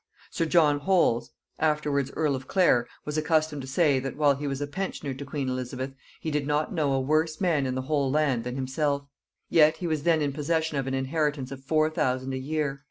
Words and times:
Sir 0.31 0.45
John 0.47 0.79
Holles, 0.79 1.29
afterwards 1.59 2.11
earl 2.15 2.35
of 2.35 2.47
Clare, 2.47 2.87
was 3.05 3.19
accustomed 3.19 3.61
to 3.61 3.67
say, 3.67 3.99
that 3.99 4.15
while 4.17 4.33
he 4.33 4.47
was 4.47 4.59
a 4.59 4.65
pensioner 4.65 5.13
to 5.13 5.25
queen 5.25 5.47
Elizabeth, 5.47 5.93
he 6.19 6.31
did 6.31 6.47
not 6.47 6.73
know 6.73 6.93
a 6.93 6.99
worse 6.99 7.39
man 7.39 7.67
in 7.67 7.75
the 7.75 7.83
whole 7.83 8.11
band 8.11 8.43
than 8.43 8.55
himself; 8.55 9.03
yet 9.47 9.77
he 9.77 9.85
was 9.85 10.01
then 10.01 10.23
in 10.23 10.33
possession 10.33 10.75
of 10.79 10.87
an 10.87 10.95
inheritance 10.95 11.51
of 11.51 11.63
four 11.63 11.87
thousand 11.91 12.33
a 12.33 12.39
year. 12.39 12.79